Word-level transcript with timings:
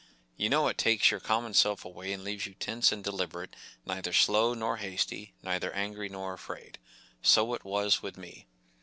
You 0.35 0.49
know 0.49 0.67
it 0.67 0.79
takes 0.79 1.11
your 1.11 1.19
common 1.19 1.53
self 1.53 1.85
away 1.85 2.11
and 2.11 2.23
leaves 2.23 2.47
you 2.47 2.55
tense 2.55 2.91
and 2.91 3.03
deliberate, 3.03 3.55
neither 3.85 4.13
slow 4.13 4.55
nor 4.55 4.77
hasty, 4.77 5.35
neither 5.43 5.71
angry 5.73 6.09
nor 6.09 6.33
afraid. 6.33 6.79
So 7.21 7.53
it 7.53 7.63
was 7.63 7.97
w'ith 7.97 8.17
me. 8.17 8.47